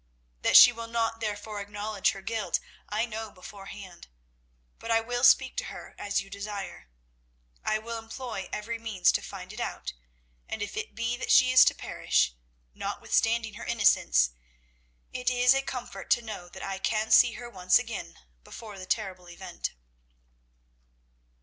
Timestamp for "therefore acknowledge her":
1.19-2.23